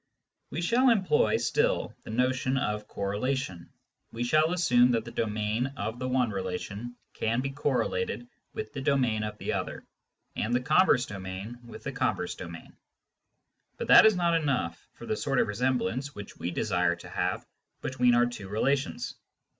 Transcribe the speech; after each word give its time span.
We 0.49 0.61
shall 0.63 0.89
employ 0.89 1.37
still 1.37 1.95
the 2.01 2.09
notion 2.09 2.57
of 2.57 2.87
correlation: 2.87 3.69
we 4.11 4.23
shall 4.23 4.51
assume 4.51 4.89
that 4.93 5.05
the 5.05 5.11
domain 5.11 5.67
of 5.77 5.99
the 5.99 6.07
one 6.07 6.31
relation 6.31 6.95
can 7.13 7.39
be 7.41 7.51
correlated 7.51 8.27
with 8.51 8.73
the 8.73 8.81
domain 8.81 9.21
of 9.21 9.37
the 9.37 9.53
other, 9.53 9.85
and 10.35 10.55
the 10.55 10.59
converse 10.59 11.05
domain 11.05 11.59
with 11.67 11.83
the 11.83 11.91
converse 11.91 12.33
domain; 12.33 12.75
but 13.77 13.89
that 13.89 14.07
is 14.07 14.15
not 14.15 14.41
enough 14.41 14.87
for 14.93 15.05
the 15.05 15.15
sort 15.15 15.37
of 15.37 15.47
resem 15.47 15.77
blance 15.79 16.15
which 16.15 16.35
we 16.35 16.49
desire 16.49 16.95
to 16.95 17.07
have 17.09 17.45
between 17.83 18.15
our 18.15 18.25
two 18.25 18.49
relations. 18.49 19.13